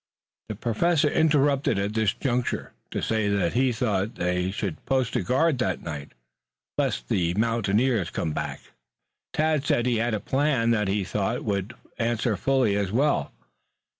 [0.49, 5.21] The Professor interrupted at this juncture to say that he thought they should post a
[5.21, 6.13] guard that night
[6.75, 8.61] lest the mountaineers come back.
[9.31, 13.31] Tad said he had a plan that he thought would answer fully as well.